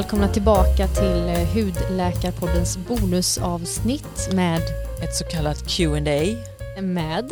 [0.00, 4.62] Välkomna tillbaka till eh, Hudläkarpoddens bonusavsnitt med,
[5.02, 6.36] Ett så kallat Q&A.
[6.82, 7.30] med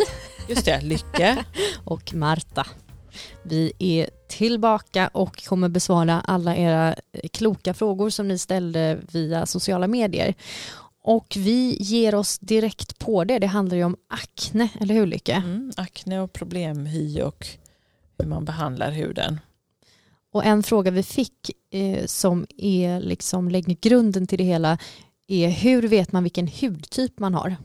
[0.48, 1.44] Just det, Lycke.
[1.84, 2.66] och Marta.
[3.42, 9.46] Vi är tillbaka och kommer besvara alla era eh, kloka frågor som ni ställde via
[9.46, 10.34] sociala medier.
[11.02, 13.38] Och vi ger oss direkt på det.
[13.38, 15.34] Det handlar ju om akne, eller hur Lycke?
[15.34, 17.46] Mm, akne och problemhy och
[18.18, 19.40] hur man behandlar huden.
[20.32, 24.78] Och en fråga vi fick eh, som är liksom lägger grunden till det hela
[25.28, 27.56] är hur vet man vilken hudtyp man har?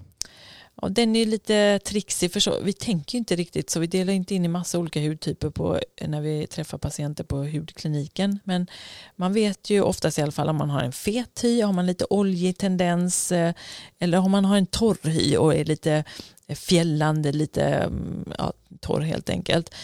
[0.82, 4.14] Ja, den är lite trixig för så, vi tänker ju inte riktigt så vi delar
[4.14, 8.40] inte in i massa olika hudtyper på, när vi träffar patienter på hudkliniken.
[8.44, 8.68] Men
[9.16, 11.86] man vet ju oftast i alla fall om man har en fet hy, har man
[11.86, 13.54] lite oljig tendens eh,
[14.00, 16.04] eller om man har en torr hy och är lite
[16.48, 19.76] eh, fjällande, lite mm, ja, torr helt enkelt.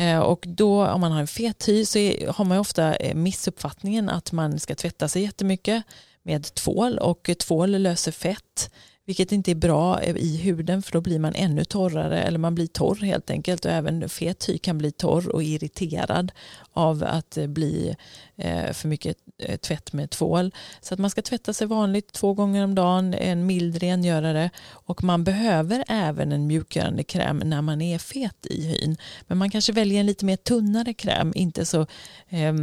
[0.00, 3.14] Eh, och då om man har en fet hy så är, har man ofta eh,
[3.14, 5.84] missuppfattningen att man ska tvätta sig jättemycket
[6.22, 6.98] med tvål.
[6.98, 8.70] Och tvål löser fett
[9.10, 12.66] vilket inte är bra i huden för då blir man ännu torrare eller man blir
[12.66, 16.32] torr helt enkelt och även fet hy kan bli torr och irriterad
[16.72, 17.96] av att eh, bli
[18.36, 20.54] eh, för mycket eh, tvätt med tvål.
[20.80, 25.04] Så att man ska tvätta sig vanligt två gånger om dagen, en mild rengörare och
[25.04, 28.96] man behöver även en mjukgörande kräm när man är fet i hyn.
[29.26, 31.86] Men man kanske väljer en lite mer tunnare kräm, inte så
[32.28, 32.54] eh,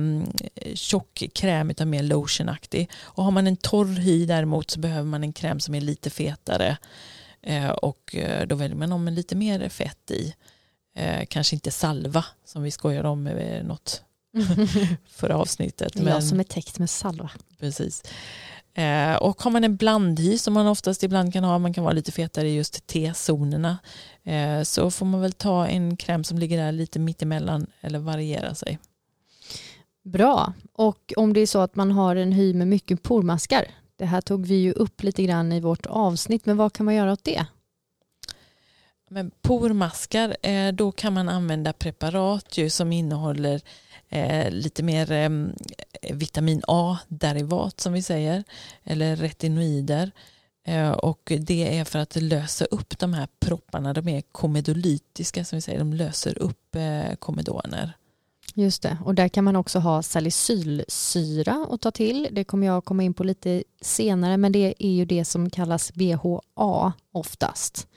[0.73, 2.89] tjock kräm utan mer lotionaktig.
[3.03, 6.09] Och har man en torr hy däremot så behöver man en kräm som är lite
[6.09, 6.36] fetare
[7.41, 10.33] eh, och eh, då väljer man om med lite mer fett i.
[10.95, 14.01] Eh, kanske inte salva som vi skojar om med något
[15.09, 15.95] förra avsnittet.
[15.95, 17.31] Är jag som är täckt med salva.
[17.59, 18.03] Precis.
[19.19, 22.11] Och har man en blandhy som man oftast ibland kan ha, man kan vara lite
[22.11, 23.77] fetare i just T-zonerna,
[24.63, 28.79] så får man väl ta en kräm som ligger där lite mittemellan eller variera sig.
[30.03, 30.53] Bra.
[30.73, 34.21] Och om det är så att man har en hy med mycket pormaskar, det här
[34.21, 37.23] tog vi ju upp lite grann i vårt avsnitt, men vad kan man göra åt
[37.23, 37.45] det?
[39.09, 43.61] Men pormaskar, eh, då kan man använda preparat ju som innehåller
[44.09, 45.29] eh, lite mer eh,
[46.13, 48.43] vitamin A-derivat som vi säger,
[48.83, 50.11] eller retinoider.
[50.97, 55.61] Och det är för att lösa upp de här propparna, de är komedolytiska som vi
[55.61, 56.75] säger, de löser upp
[57.19, 57.93] komedoner.
[58.59, 62.27] Just det, och där kan man också ha salicylsyra att ta till.
[62.31, 65.93] Det kommer jag komma in på lite senare, men det är ju det som kallas
[65.93, 67.87] BHA oftast.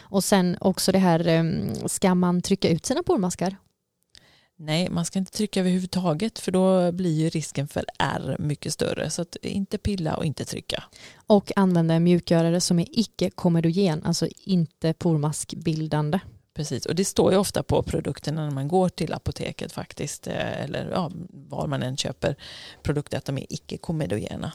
[0.00, 3.56] Och sen också det här, em, ska man trycka ut sina pormaskar?
[4.56, 9.10] Nej, man ska inte trycka överhuvudtaget för då blir ju risken för R mycket större.
[9.10, 10.84] Så inte pilla och inte trycka.
[11.26, 16.20] Och använda en mjukgörare som är icke-komedogen, alltså inte pormaskbildande.
[16.58, 20.62] Precis, och det står ju ofta på produkterna när man går till apoteket faktiskt, eh,
[20.62, 22.36] eller ja, var man än köper
[22.82, 24.52] produkter, att de är icke-komedogena.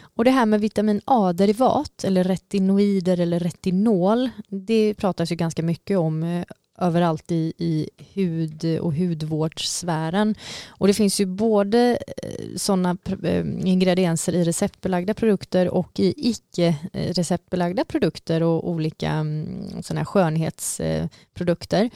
[0.00, 5.98] Och det här med vitamin A-derivat eller retinoider eller retinol, det pratas ju ganska mycket
[5.98, 6.44] om eh,
[6.78, 10.34] överallt i, i hud och hudvårdssfären.
[10.68, 16.76] Och det finns ju både eh, sådana eh, ingredienser i receptbelagda produkter och i icke
[16.92, 21.90] receptbelagda produkter och olika mm, sådana här skönhetsprodukter.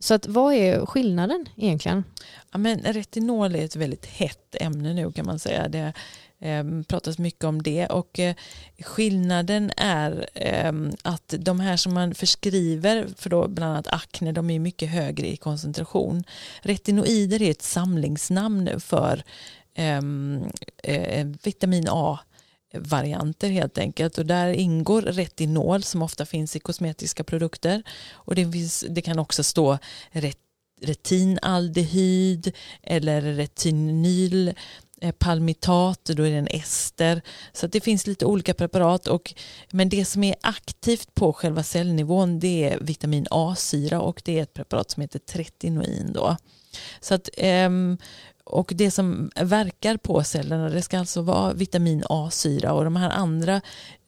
[0.00, 2.04] Så att vad är skillnaden egentligen?
[2.52, 5.68] Ja, men retinol är ett väldigt hett ämne nu kan man säga.
[5.68, 5.92] Det
[6.40, 7.86] eh, pratas mycket om det.
[7.86, 8.34] Och eh,
[8.82, 10.72] skillnaden är eh,
[11.02, 15.26] att de här som man förskriver för då bland annat akne de är mycket högre
[15.26, 16.24] i koncentration.
[16.62, 19.22] Retinoider är ett samlingsnamn för
[19.74, 20.44] ehm,
[20.82, 22.18] eh, vitamin A
[22.74, 24.18] varianter helt enkelt.
[24.18, 27.82] Och där ingår retinol som ofta finns i kosmetiska produkter.
[28.12, 29.78] Och det, finns, det kan också stå
[30.10, 30.38] ret,
[30.82, 34.54] retinaldehyd eller retinyl
[35.00, 37.22] Eh, palmitat, då är det en ester.
[37.52, 39.06] Så det finns lite olika preparat.
[39.06, 39.34] Och,
[39.70, 44.42] men det som är aktivt på själva cellnivån det är vitamin A-syra och det är
[44.42, 46.12] ett preparat som heter tretinoin.
[46.12, 46.36] Då.
[47.00, 47.98] Så att, ehm,
[48.44, 53.10] och det som verkar på cellerna det ska alltså vara vitamin A-syra och de här
[53.10, 53.60] andra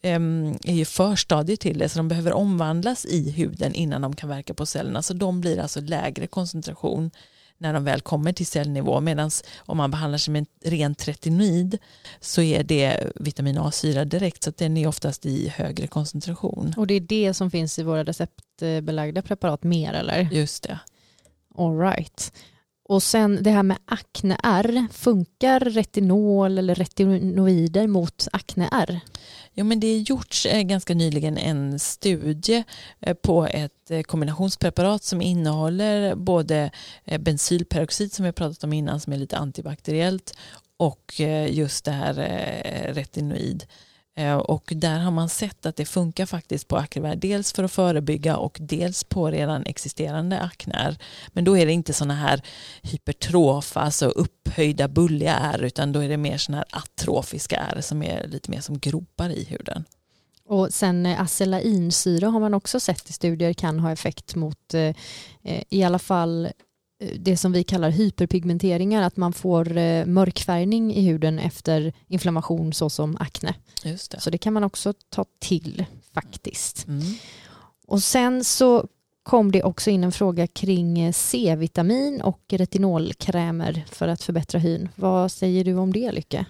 [0.02, 4.28] ehm, är ju förstadier till det så de behöver omvandlas i huden innan de kan
[4.28, 7.10] verka på cellerna så de blir alltså lägre koncentration
[7.60, 11.78] när de väl kommer till cellnivå medan om man behandlar sig med en ren tretinoid
[12.20, 16.74] så är det vitamin A-syra direkt så den är oftast i högre koncentration.
[16.76, 20.28] Och det är det som finns i våra receptbelagda preparat mer eller?
[20.32, 20.78] Just det.
[21.58, 22.32] All right.
[22.88, 29.00] Och sen det här med akne-R, funkar retinol eller retinoider mot akne-R?
[29.54, 32.64] Jo, men det är gjorts eh, ganska nyligen en studie
[33.00, 36.70] eh, på ett eh, kombinationspreparat som innehåller både
[37.20, 40.36] bensylperoxid som vi har pratat om innan som är lite antibakteriellt
[40.76, 42.14] och just det här
[42.92, 43.64] retinoid.
[44.20, 47.72] Eh, och där har man sett att det funkar faktiskt på akne, dels för att
[47.72, 50.96] förebygga och dels på redan existerande akner.
[51.28, 52.42] Men då är det inte sådana här
[52.82, 58.02] hypertrofa, alltså upphöjda bulliga ärr, utan då är det mer sådana här atrofiska ärr som
[58.02, 59.84] är lite mer som gropar i huden.
[60.46, 64.94] Och sen eh, acelainsyra har man också sett i studier kan ha effekt mot eh,
[65.42, 66.48] eh i alla fall
[67.18, 69.64] det som vi kallar hyperpigmenteringar, att man får
[70.04, 73.54] mörkfärgning i huden efter inflammation såsom akne.
[73.84, 74.20] Just det.
[74.20, 76.86] Så det kan man också ta till faktiskt.
[76.88, 77.14] Mm.
[77.86, 78.86] Och sen så
[79.22, 84.88] kom det också in en fråga kring C-vitamin och retinolkrämer för att förbättra hyn.
[84.96, 86.46] Vad säger du om det Lycke?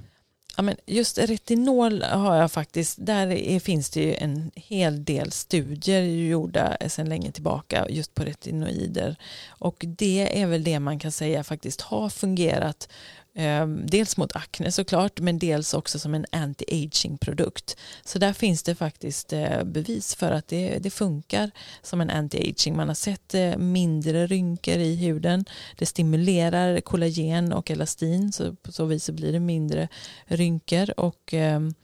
[0.56, 5.32] Ja, men just retinol har jag faktiskt, där är, finns det ju en hel del
[5.32, 9.16] studier gjorda sedan länge tillbaka just på retinoider.
[9.48, 12.88] Och det är väl det man kan säga faktiskt har fungerat
[13.34, 17.76] Ehm, dels mot akne såklart men dels också som en anti-aging produkt.
[18.04, 21.50] Så där finns det faktiskt eh, bevis för att det, det funkar
[21.82, 22.76] som en anti-aging.
[22.76, 25.44] Man har sett eh, mindre rynkor i huden.
[25.78, 29.88] Det stimulerar kollagen och elastin så på så vis så blir det mindre
[30.24, 31.74] rynkor och ehm,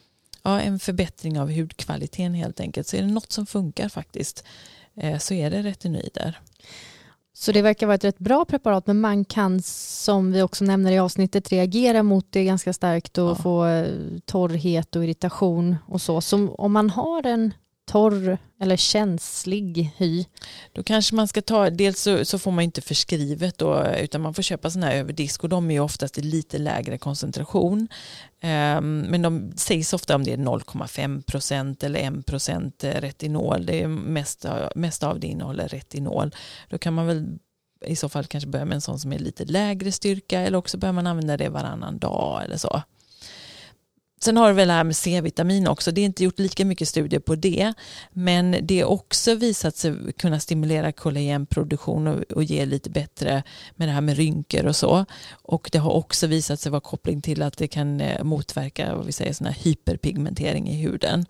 [0.42, 2.86] ja, en förbättring av hudkvaliteten helt enkelt.
[2.86, 4.44] Så är det något som funkar faktiskt
[4.96, 6.40] eh, så är det retinoider.
[7.38, 10.92] Så det verkar vara ett rätt bra preparat men man kan som vi också nämner
[10.92, 13.34] i avsnittet reagera mot det ganska starkt och ja.
[13.34, 13.86] få eh,
[14.24, 16.20] torrhet och irritation och så.
[16.20, 17.52] Så om man har en
[17.86, 20.24] torr eller känslig hy.
[20.72, 24.34] Då kanske man ska ta, dels så, så, får man inte förskrivet då, utan man
[24.34, 27.88] får köpa sådana här överdisk och de är oftast i lite lägre koncentration.
[28.40, 33.66] Ehm, men de sägs ofta om det är 0,5 procent eller 1 procent retinol.
[33.66, 36.34] Det är mest, mest av det innehåller retinol.
[36.68, 37.38] Då kan man väl
[37.86, 40.78] i så fall kanske börja med en sån som är lite lägre styrka eller också
[40.78, 42.82] börjar man använda det varannan dag eller så.
[44.20, 45.92] Sen har du väl det här med C-vitamin också.
[45.92, 47.72] Det är inte gjort lika mycket studier på det.
[48.12, 53.42] Men det har också visat sig kunna stimulera kollagenproduktion och, och ge lite bättre
[53.76, 55.04] med det här med rynkor och så.
[55.30, 59.06] Och det har också visat sig vara koppling till att det kan eh, motverka vad
[59.06, 61.26] vi säger, såna hyperpigmentering i huden.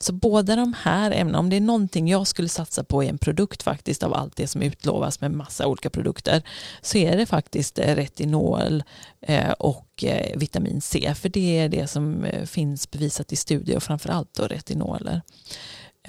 [0.00, 3.18] Så båda de här ämnena, om det är någonting jag skulle satsa på i en
[3.18, 6.42] produkt faktiskt av allt det som utlovas med massa olika produkter
[6.82, 8.82] så är det faktiskt eh, retinol
[9.20, 13.82] eh, och eh, vitamin C för det är det som finns bevisat i studier och
[13.82, 15.22] framförallt då retinoler.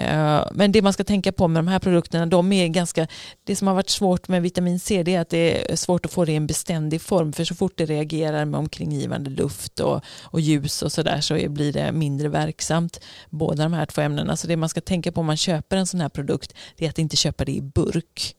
[0.00, 3.06] Eh, men det man ska tänka på med de här produkterna, de är ganska,
[3.44, 6.12] det som har varit svårt med vitamin C det är att det är svårt att
[6.12, 10.04] få det i en beständig form för så fort det reagerar med omkringgivande luft och,
[10.22, 13.00] och ljus och sådär så blir det mindre verksamt,
[13.30, 14.36] båda de här två ämnena.
[14.36, 16.90] Så det man ska tänka på om man köper en sån här produkt det är
[16.90, 18.36] att inte köpa det i burk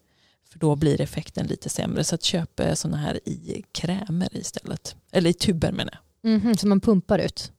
[0.51, 2.03] för då blir effekten lite sämre.
[2.03, 6.31] Så att köpa sådana här i krämer istället, eller i tuber menar jag.
[6.31, 7.51] Mm -hmm, som man pumpar ut?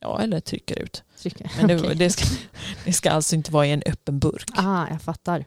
[0.00, 1.02] Ja, eller trycker ut.
[1.18, 1.52] Trycker.
[1.58, 1.94] Men det, okay.
[1.94, 2.24] det, ska,
[2.84, 4.50] det ska alltså inte vara i en öppen burk.
[4.54, 5.44] Ah, jag fattar.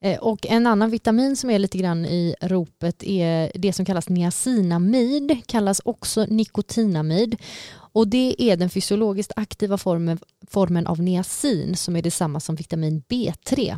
[0.00, 4.08] Eh, och en annan vitamin som är lite grann i ropet är det som kallas
[4.08, 7.36] niacinamid, kallas också nikotinamid.
[7.72, 10.18] Och det är den fysiologiskt aktiva formen,
[10.50, 13.76] formen av niacin som är detsamma som vitamin B3.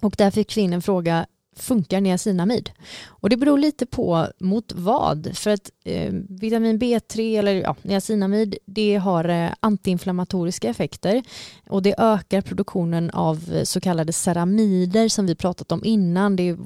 [0.00, 2.70] Och där fick vi in en fråga funkar niacinamid?
[3.06, 5.36] Och det beror lite på mot vad.
[5.36, 11.22] För att eh, vitamin B3 eller ja, niacinamid det har eh, antiinflammatoriska effekter
[11.68, 16.36] och det ökar produktionen av eh, så kallade ceramider som vi pratat om innan.
[16.36, 16.56] Det är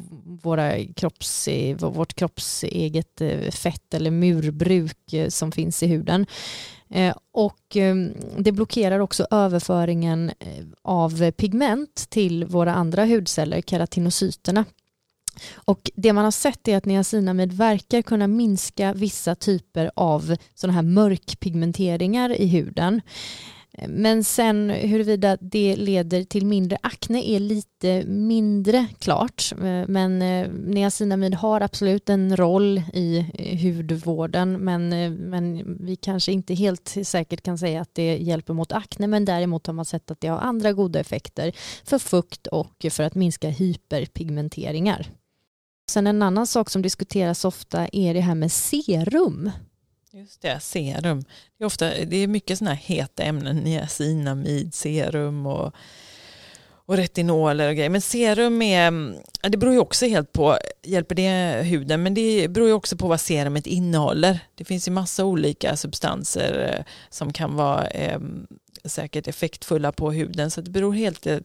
[0.42, 6.26] våra kropps, eh, vårt kroppseget eh, fett eller murbruk eh, som finns i huden.
[6.90, 14.64] Eh, och ehm, det blockerar också överföringen eh, av pigment till våra andra hudceller, keratinocyterna.
[15.54, 20.74] Och det man har sett är att niacinamid verkar kunna minska vissa typer av sådana
[20.74, 23.00] här mörkpigmenteringar i huden.
[23.88, 29.52] Men sen huruvida det leder till mindre akne är lite mindre klart.
[29.86, 36.32] Men eh, niacinamid har absolut en roll i eh, hudvården men, eh, men vi kanske
[36.32, 40.10] inte helt säkert kan säga att det hjälper mot akne men däremot har man sett
[40.10, 41.52] att det har andra goda effekter
[41.84, 45.06] för fukt och för att minska hyperpigmenteringar.
[45.90, 49.50] Sen en annan sak som diskuteras ofta är det här med serum.
[50.12, 51.24] Just det, serum.
[51.58, 55.74] Det är, ofta, det är mycket sådana här heta ämnen, niacinamid, serum och,
[56.86, 57.90] och retinoler och grejer.
[57.90, 59.14] Men serum är,
[59.48, 62.02] det beror ju också helt på, hjälper det huden?
[62.02, 64.40] Men det beror ju också på vad serumet innehåller.
[64.54, 68.20] Det finns ju massa olika substanser eh, som kan vara eh,
[68.84, 70.50] säkert effektfulla på huden.
[70.50, 71.38] Så det beror helt eh,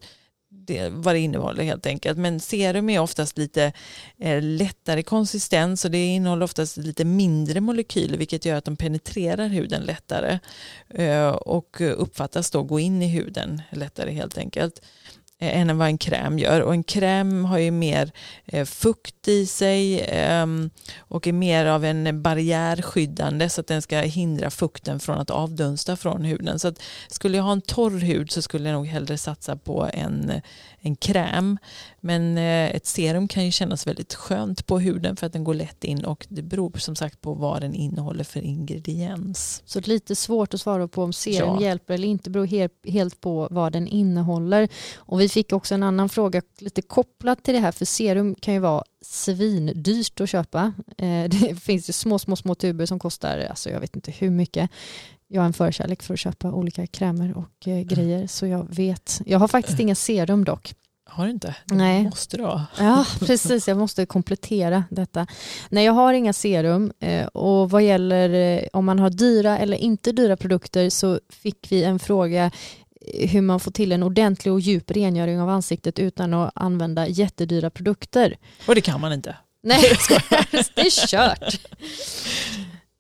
[0.54, 2.18] det, vad det innehåller helt enkelt.
[2.18, 3.72] Men serum är oftast lite
[4.18, 9.48] eh, lättare konsistens och det innehåller oftast lite mindre molekyler vilket gör att de penetrerar
[9.48, 10.40] huden lättare
[10.90, 14.82] eh, och uppfattas då gå in i huden lättare helt enkelt.
[15.44, 16.62] Eh, än vad en kräm gör.
[16.62, 18.12] Och en kräm har ju mer
[18.46, 20.70] eh, fukt i sig ehm,
[21.00, 25.96] och är mer av en barriärskyddande så att den ska hindra fukten från att avdunsta
[25.96, 26.60] från huden.
[26.60, 29.90] Så att skulle jag ha en torr hud så skulle jag nog hellre satsa på
[29.94, 30.42] en,
[30.86, 31.58] en kräm.
[32.00, 35.54] Men eh, ett serum kan ju kännas väldigt skönt på huden för att den går
[35.54, 39.64] lätt in och det beror som sagt på vad den innehåller för ingrediens.
[39.66, 41.62] Så det är lite svårt att svara på om serum ja.
[41.62, 44.70] hjälper eller inte beror helt på vad den innehåller.
[44.96, 48.54] Och vi fick också en annan fråga lite kopplat till det här för serum kan
[48.54, 50.74] ju vara svindyrt att köpa.
[50.98, 54.30] Eh, det finns ju små, små, små tuber som kostar, alltså jag vet inte hur
[54.30, 54.70] mycket.
[55.34, 59.22] Jag har en förkärlek för att köpa olika krämer och eh, grejer så jag vet.
[59.26, 60.74] Jag har faktiskt inga serum dock.
[61.06, 61.56] Har du inte?
[61.66, 62.04] Det Nej.
[62.04, 62.66] måste du ha.
[62.80, 63.68] Ja, precis.
[63.68, 65.28] Jag måste komplettera detta.
[65.70, 70.12] Nej, jag har inga serum eh, och vad gäller om man har dyra eller inte
[70.12, 72.52] dyra produkter så fick vi en fråga
[73.12, 77.70] hur man får till en ordentlig och djup rengöring av ansiktet utan att använda jättedyra
[77.70, 78.38] produkter.
[78.68, 79.36] Och det kan man inte.
[79.64, 79.82] Nej,
[80.76, 81.60] det är kört.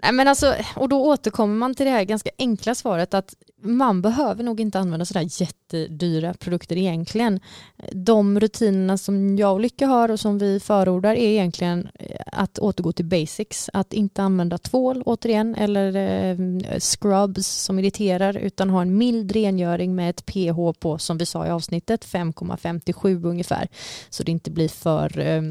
[0.03, 4.01] Nej, men alltså, och då återkommer man till det här ganska enkla svaret att man
[4.01, 7.39] behöver nog inte använda sådär jättedyra produkter egentligen.
[7.91, 12.60] De rutinerna som jag och Lycka har och som vi förordar är egentligen eh, att
[12.60, 13.69] återgå till basics.
[13.74, 16.38] Att inte använda tvål återigen eller eh,
[16.79, 21.48] scrubs som irriterar utan ha en mild rengöring med ett pH på, som vi sa
[21.48, 23.67] i avsnittet, 5,57 ungefär.
[24.10, 25.41] Så det inte blir för Eh,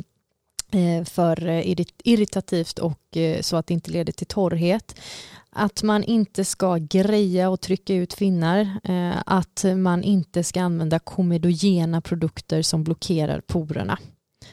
[0.72, 5.00] Eh, för eh, irritativt och eh, så att det inte leder till torrhet.
[5.50, 8.80] Att man inte ska greja och trycka ut finnar.
[9.26, 13.98] Att man inte ska använda komedogena produkter som blockerar porerna.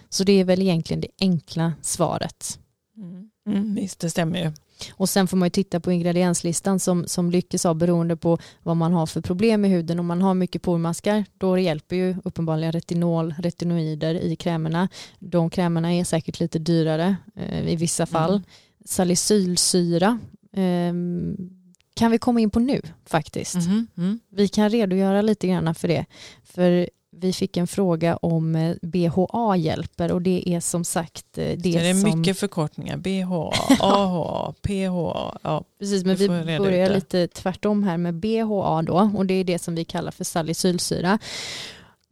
[0.10, 2.60] Så det är väl egentligen det enkla svaret.
[2.98, 3.30] Mm.
[3.48, 4.52] Mm, visst, det stämmer ju.
[4.92, 8.78] Och sen får man ju titta på ingredienslistan som, som Lycke sa beroende på vad
[8.78, 10.00] man har för problem med huden.
[10.00, 14.90] Om man har mycket pormaskar då hjälper ju uppenbarligen retinol, retinoider i krämerna.
[15.20, 18.12] De krämerna är säkert lite dyrare eh, i vissa mm.
[18.12, 18.32] fall.
[18.32, 18.44] Mm.
[18.86, 20.20] Salicylsyra
[20.54, 20.94] eh,
[21.94, 23.56] kan vi komma in på nu faktiskt.
[23.56, 23.88] Mm.
[23.98, 24.20] Mm.
[24.30, 26.06] Vi kan redogöra lite grann för det.
[26.44, 26.90] För
[27.22, 31.56] vi fick en fråga om eh, BHA hjälper och det är som sagt eh, det,
[31.56, 32.20] det är som...
[32.20, 32.98] mycket förkortningar.
[32.98, 35.40] BHA, AHA, PHA.
[35.44, 39.60] Ja, Precis, men vi börjar lite tvärtom här med BHA då och det är det
[39.60, 41.20] som vi kallar för salicylsyra.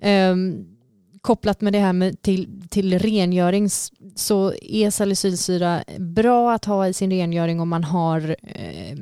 [0.03, 0.77] Um,
[1.21, 3.69] kopplat med det här med till, till rengöring
[4.15, 8.97] så är salicylsyra bra att ha i sin rengöring om man har eh,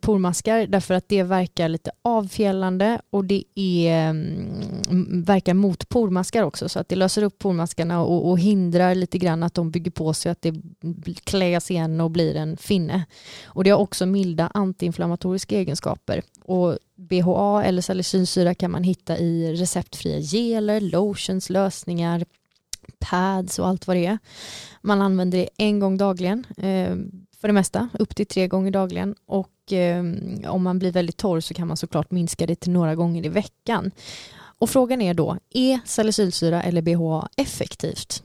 [0.00, 6.68] pormaskar därför att det verkar lite avfjällande och det är, mm, verkar mot pormaskar också
[6.68, 10.14] så att det löser upp pormaskarna och, och hindrar lite grann att de bygger på
[10.14, 10.54] sig att det
[11.24, 13.04] kläs igen och blir en finne.
[13.44, 19.54] Och det har också milda antiinflammatoriska egenskaper och BHA eller salicylsyra kan man hitta i
[19.54, 22.24] receptfria geler, lotions, lösningar,
[22.98, 24.18] pads och allt vad det är.
[24.80, 26.96] Man använder det en gång dagligen eh,
[27.40, 30.02] för det mesta, upp till tre gånger dagligen och eh,
[30.52, 33.28] om man blir väldigt torr så kan man såklart minska det till några gånger i
[33.28, 33.90] veckan.
[34.58, 38.22] Och frågan är då, är salicylsyra eller BHA effektivt?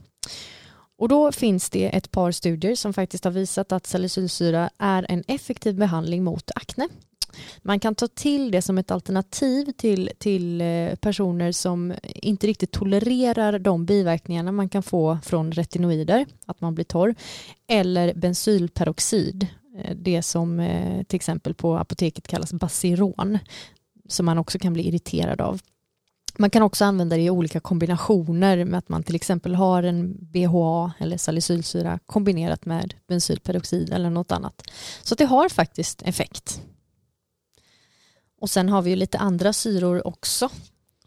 [0.98, 5.24] Och då finns det ett par studier som faktiskt har visat att salicylsyra är en
[5.28, 6.88] effektiv behandling mot akne
[7.62, 12.72] man kan ta till det som ett alternativ till, till eh, personer som inte riktigt
[12.72, 17.16] tolererar de biverkningarna man kan få från retinoider, att man blir torr,
[17.68, 19.48] eller bensylperoxid,
[19.78, 23.40] Eh, det som eh, till exempel på apoteket kallas Basiron,
[24.10, 25.62] som man också kan bli irriterad av.
[26.38, 30.18] Man kan också använda det i olika kombinationer med att man till exempel har en
[30.20, 34.62] BHA eller salicylsyra kombinerat med bensylperoxid eller något annat.
[35.04, 36.62] Så det har faktiskt effekt.
[38.42, 40.50] Och sen har vi ju lite andra syror också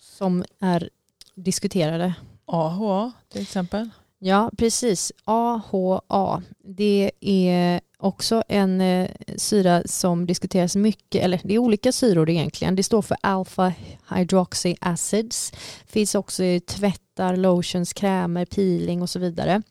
[0.00, 0.90] som är
[1.34, 2.14] diskuterade.
[2.46, 3.90] AHA till exempel?
[4.26, 5.12] Ja, precis.
[5.24, 6.42] AHA.
[6.64, 12.76] Det är också en eh, syra som diskuteras mycket, eller det är olika syror egentligen.
[12.76, 13.72] Det står för alpha
[14.10, 15.52] hydroxy acids.
[15.86, 19.62] Finns också i tvättar, lotions, krämer, peeling och så vidare.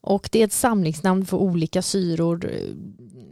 [0.00, 2.74] Och det är ett samlingsnamn för olika syror, eh,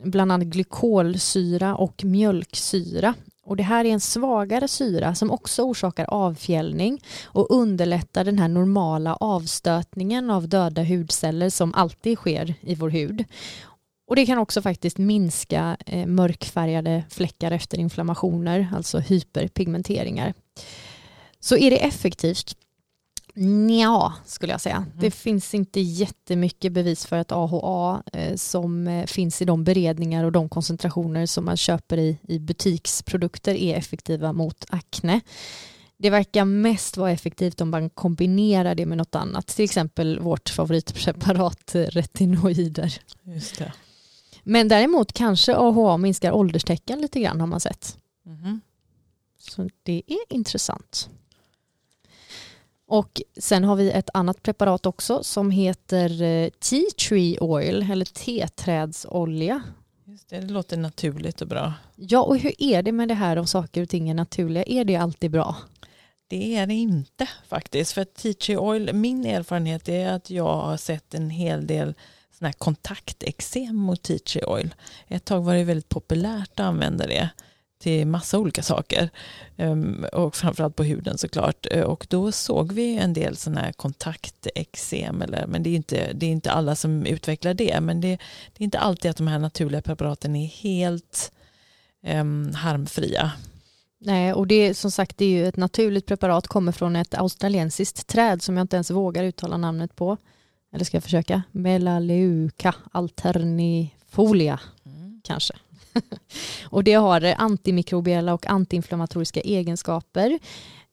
[0.04, 3.14] bland annat glykolsyra och mjölksyra.
[3.48, 8.48] Och det här är en svagare syra som också orsakar avfjällning och underlättar den här
[8.48, 13.24] normala avstötningen av döda hudceller som alltid sker i vår hud.
[14.08, 20.34] Och det kan också faktiskt minska eh, mörkfärgade fläckar efter inflammationer, alltså hyperpigmenteringar.
[21.40, 22.56] Så är det effektivt?
[23.80, 24.76] Ja, skulle jag säga.
[24.76, 24.88] Mm.
[25.00, 30.24] Det finns inte jättemycket bevis för att AHA eh, som eh, finns i de beredningar
[30.24, 35.20] och de koncentrationer som man köper i, i butiksprodukter är effektiva mot akne.
[35.96, 40.48] Det verkar mest vara effektivt om man kombinerar det med något annat, till exempel vårt
[40.48, 43.00] favoritpreparat eh, retinoider.
[43.22, 43.72] Just det.
[44.42, 47.98] Men däremot kanske AHA minskar ålderstecken lite grann har man sett.
[48.26, 48.60] Mm.
[49.38, 51.10] Så det är intressant.
[52.88, 58.04] Och sen har vi ett annat preparat också som heter eh, tea tree oil eller
[58.04, 59.62] teträdsolja.
[60.04, 61.72] Just det, det låter naturligt och bra.
[61.96, 64.64] Ja, och hur är det med det här om saker och ting är naturliga?
[64.66, 65.56] Är det alltid bra?
[66.28, 67.92] Det är det inte faktiskt.
[67.92, 71.94] För tea tree oil, min erfarenhet är att jag har sett en hel del
[72.40, 74.74] här kontaktexem mot tea tree oil.
[75.08, 77.30] Ett tag var det väldigt populärt att använda det
[77.78, 79.10] till massa olika saker.
[79.56, 81.66] Um, och framförallt på huden såklart.
[81.74, 85.22] Uh, och då såg vi en del sådana här kontakteksem.
[85.22, 87.80] Eller, men det är, inte, det är inte alla som utvecklar det.
[87.80, 88.18] Men det,
[88.52, 91.32] det är inte alltid att de här naturliga preparaten är helt
[92.06, 93.32] um, harmfria.
[94.00, 98.06] Nej, och det som sagt det är ju ett naturligt preparat, kommer från ett australiensiskt
[98.06, 100.16] träd som jag inte ens vågar uttala namnet på.
[100.72, 101.42] Eller ska jag försöka?
[101.52, 105.20] Melaleuca alternifolia, mm.
[105.24, 105.54] kanske.
[106.70, 110.38] och det har antimikrobiella och antiinflammatoriska egenskaper.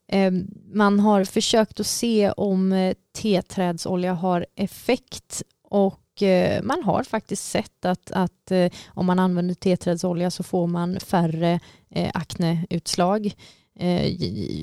[0.08, 7.04] Ehm, man har försökt att se om eh, teträdsolja har effekt och eh, man har
[7.04, 11.60] faktiskt sett att, att eh, om man använder teträdsolja så får man färre
[12.14, 13.32] akneutslag.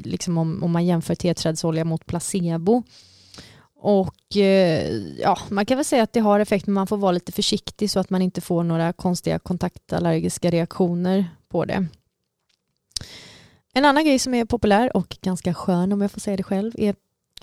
[0.04, 2.82] Liksom om, om man jämför teträdsolja mot placebo.
[3.84, 7.12] Och eh, ja, man kan väl säga att det har effekt men man får vara
[7.12, 11.86] lite försiktig så att man inte får några konstiga kontaktallergiska reaktioner på det.
[13.74, 16.72] En annan grej som är populär och ganska skön om jag får säga det själv
[16.78, 16.94] är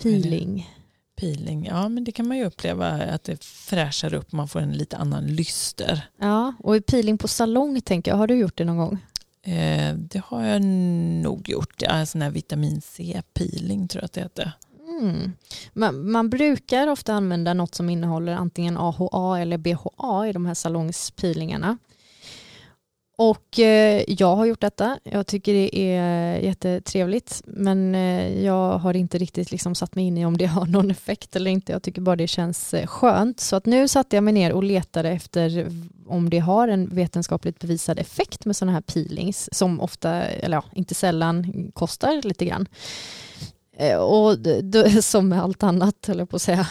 [0.01, 0.69] peeling.
[1.15, 4.73] Peeling, ja men det kan man ju uppleva att det fräschar upp, man får en
[4.73, 6.09] lite annan lyster.
[6.19, 8.97] Ja, och peeling på salong tänker jag, har du gjort det någon gång?
[9.43, 14.21] Eh, det har jag nog gjort, ja, sån här vitamin C-peeling tror jag att det
[14.21, 14.51] heter.
[14.99, 15.31] Mm.
[15.73, 20.53] Man, man, brukar ofta använda något som innehåller antingen AHA eller BHA i de här
[20.53, 21.77] salongspeelingarna.
[23.21, 24.99] Och eh, jag har gjort detta.
[25.03, 30.17] Jag tycker det är jättetrevligt men eh, jag har inte riktigt liksom satt mig in
[30.17, 31.71] i om det har någon effekt eller inte.
[31.71, 33.39] Jag tycker bara det känns eh, skönt.
[33.39, 35.71] Så att nu satte jag mig ner och letade efter
[36.07, 40.63] om det har en vetenskapligt bevisad effekt med sådana här peelings som ofta, eller ja,
[40.73, 42.67] inte sällan kostar lite grann.
[43.79, 44.31] Eh,
[44.63, 46.67] det, som med allt annat, höll jag på att säga.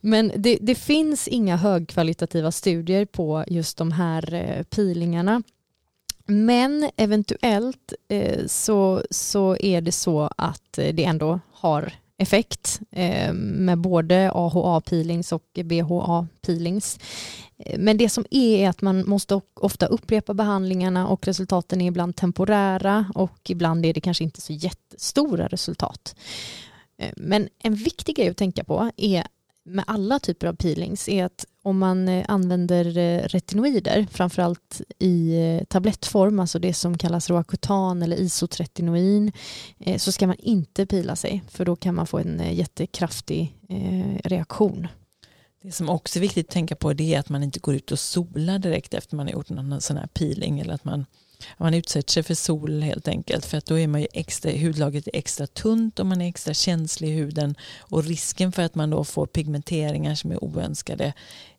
[0.00, 4.64] Men det, det, finns inga högkvalitativa studier på just de här eh, pilingarna.
[4.70, 5.42] peelingarna.
[6.30, 13.32] Men eventuellt eh, så, så är det så att eh, det ändå har effekt eh,
[13.32, 17.00] med både AHA-peelings och BHA-peelings.
[17.58, 21.86] Eh, men det som är, är att man måste ofta upprepa behandlingarna och resultaten är
[21.86, 26.16] ibland temporära och ibland är det kanske inte så jättestora resultat.
[26.98, 29.26] Eh, men en viktig grej att tänka på är
[29.68, 35.36] med alla typer av peelings är att om man eh, använder eh, retinoider, framförallt i
[35.36, 39.32] eh, tablettform, alltså det som kallas Roacutan eller isotretinoin,
[39.96, 43.54] så ska man inte pila sig för då kan man få en jättekraftig
[44.24, 44.88] reaktion.
[45.62, 47.92] Det som också är viktigt att tänka på det är att man inte går ut
[47.92, 51.06] och solar direkt efter man har gjort någon sån här peeling eller att man,
[51.58, 55.06] man utsätter sig för sol helt enkelt för att då är man ju extra, hudlagret
[55.06, 58.90] är extra tunt och man är extra känslig i huden och risken för att man
[58.90, 61.12] då får pigmenteringar som är oönskade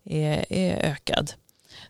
[0.04, 1.34] är, är ökad.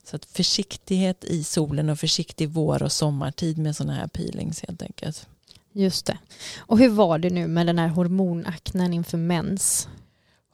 [0.04, 4.82] Så att försiktighet i solen och försiktig vår och sommartid med sådana här peelings helt
[4.82, 5.28] enkelt.
[5.72, 6.18] Just det.
[6.58, 9.88] Och hur var det nu med den här hormonaknen inför mens?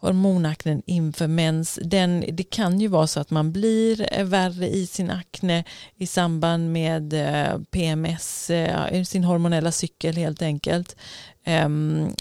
[0.05, 4.87] Hormonaknen inför mens, den, det kan ju vara så att man blir eh, värre i
[4.87, 5.63] sin akne
[5.95, 10.95] i samband med eh, PMS, eh, sin hormonella cykel helt enkelt.
[11.43, 12.13] Ehm,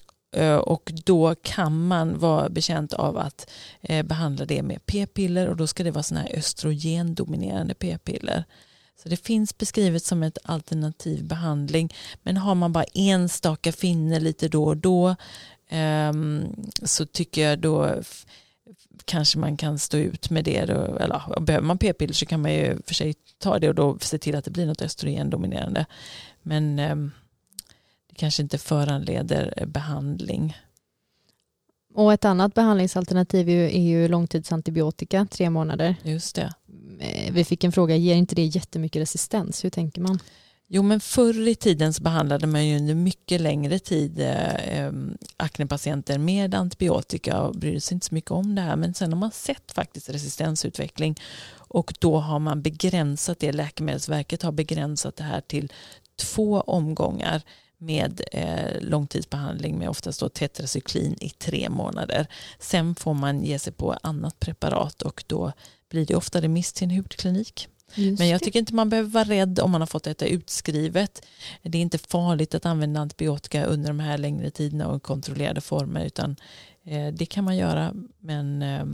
[0.60, 3.50] och då kan man vara bekänt av att
[4.04, 8.44] behandla det med p-piller och då ska det vara sådana här östrogendominerande p-piller.
[9.02, 14.48] Så det finns beskrivet som ett alternativ behandling men har man bara enstaka finner lite
[14.48, 15.16] då och då
[16.82, 18.02] så tycker jag då
[19.04, 20.64] kanske man kan stå ut med det.
[20.64, 23.98] Då, eller behöver man p-piller så kan man ju för sig ta det och då
[23.98, 25.86] se till att det blir något östrogendominerande.
[26.42, 27.10] Men ehm,
[28.08, 30.56] det kanske inte föranleder behandling.
[31.94, 35.96] Och ett annat behandlingsalternativ är ju långtidsantibiotika, tre månader.
[36.02, 36.54] Just det.
[37.00, 39.64] Eh, vi fick en fråga, ger inte det jättemycket resistens?
[39.64, 40.18] Hur tänker man?
[40.76, 45.18] Jo, men förr i tiden så behandlade man ju under mycket längre tid eh, ehm,
[45.36, 48.76] aknepatienter med antibiotika och brydde sig inte så mycket om det här.
[48.76, 51.20] Men sen har man sett faktiskt resistensutveckling
[51.56, 53.52] och då har man begränsat det.
[53.52, 55.72] Läkemedelsverket har begränsat det här till
[56.16, 57.42] två omgångar
[57.78, 62.26] med eh, långtidsbehandling med oftast då tetracyklin i tre månader.
[62.58, 65.52] Sen får man ge sig på annat preparat och då
[65.90, 67.68] blir det ofta remiss till en hudklinik.
[67.94, 71.26] Just Men jag tycker inte man behöver vara rädd om man har fått detta utskrivet.
[71.62, 76.04] Det är inte farligt att använda antibiotika under de här längre tiderna och kontrollerade former
[76.04, 76.36] utan
[76.84, 78.84] eh, det kan man göra men eh,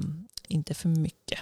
[0.49, 1.39] inte för mycket.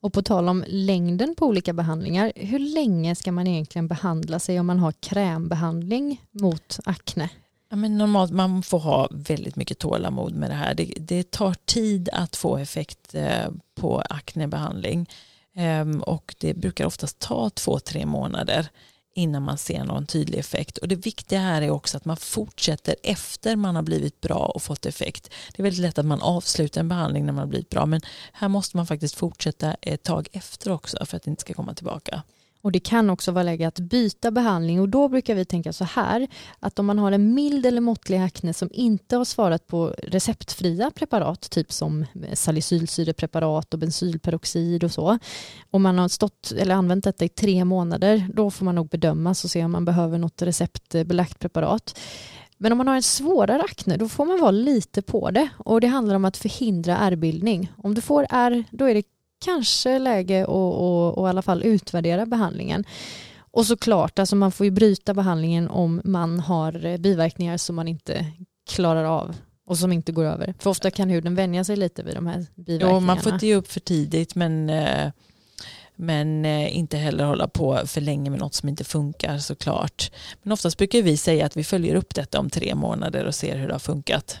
[0.00, 4.60] Och på tal om längden på olika behandlingar, hur länge ska man egentligen behandla sig
[4.60, 7.30] om man har krämbehandling mot akne?
[7.68, 10.74] Ja, men normalt man får ha väldigt mycket tålamod med det här.
[10.74, 15.06] Det, det tar tid att få effekt eh, på aknebehandling ehm,
[15.56, 18.68] Ehm, och det brukar oftast ta två, tre månader
[19.14, 20.78] innan man ser någon tydlig effekt.
[20.78, 24.62] Och det viktiga här är också att man fortsätter efter man har blivit bra och
[24.62, 25.30] fått effekt.
[25.52, 28.00] Det är väldigt lätt att man avslutar en behandling när man har blivit bra men
[28.32, 31.74] här måste man faktiskt fortsätta ett tag efter också för att det inte ska komma
[31.74, 32.22] tillbaka.
[32.66, 35.84] Och det kan också vara läge att byta behandling och då brukar vi tänka så
[35.84, 36.28] här
[36.60, 40.90] att om man har en mild eller måttlig akne som inte har svarat på receptfria
[40.90, 45.18] preparat typ som salicylsyrepreparat och bensylperoxid och så
[45.70, 49.44] och man har stått eller använt detta i tre månader då får man nog bedömas
[49.44, 51.98] och se om man behöver något receptbelagt preparat.
[52.58, 55.80] Men om man har en svårare akne då får man vara lite på det och
[55.80, 57.72] det handlar om att förhindra ärrbildning.
[57.76, 59.02] Om du får ärr då är det
[59.44, 62.84] kanske läge att och, och i alla fall utvärdera behandlingen.
[63.50, 68.26] Och såklart, alltså man får ju bryta behandlingen om man har biverkningar som man inte
[68.70, 70.54] klarar av och som inte går över.
[70.58, 72.94] För ofta kan huden vänja sig lite vid de här biverkningarna.
[72.94, 75.10] Jo, man får inte ge upp för tidigt men, eh,
[75.96, 80.10] men eh, inte heller hålla på för länge med något som inte funkar såklart.
[80.42, 83.56] Men oftast brukar vi säga att vi följer upp detta om tre månader och ser
[83.56, 84.40] hur det har funkat.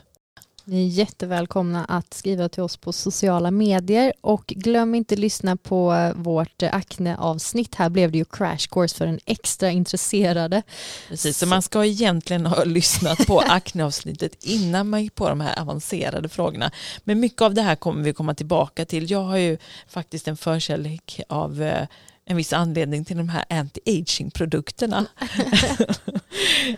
[0.68, 5.56] Ni är jättevälkomna att skriva till oss på sociala medier och glöm inte att lyssna
[5.56, 7.74] på vårt akne-avsnitt.
[7.74, 10.62] Här blev det ju crash course för en extra intresserade.
[11.08, 15.60] Precis, så man ska egentligen ha lyssnat på akne-avsnittet innan man gick på de här
[15.60, 16.70] avancerade frågorna.
[17.04, 19.10] Men mycket av det här kommer vi komma tillbaka till.
[19.10, 21.86] Jag har ju faktiskt en förkärlek av eh,
[22.28, 25.06] en viss anledning till de här anti-aging-produkterna.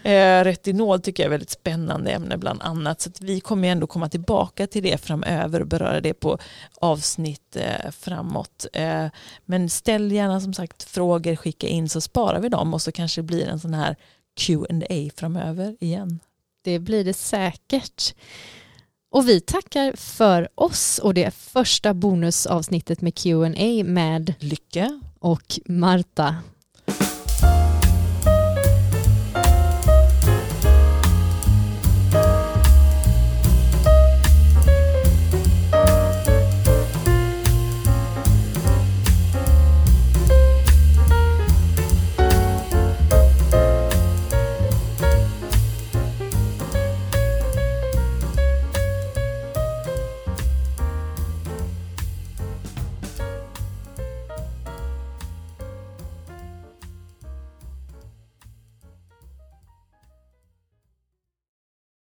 [0.02, 3.00] Eh, retinol tycker jag är väldigt spännande ämne bland annat.
[3.00, 6.38] Så vi kommer ändå komma tillbaka till det framöver och beröra det på
[6.80, 8.66] avsnitt eh, framåt.
[8.72, 9.06] Eh,
[9.44, 13.20] men ställ gärna som sagt frågor, skicka in så sparar vi dem och så kanske
[13.20, 13.96] det blir en sån här
[14.36, 16.20] Q&A framöver igen.
[16.64, 18.14] Det blir det säkert.
[19.10, 26.36] Och vi tackar för oss och det första bonusavsnittet med Q&A med Lycke och Marta.